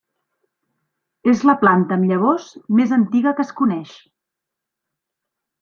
[1.33, 3.95] És la planta amb llavors més antiga que es coneix.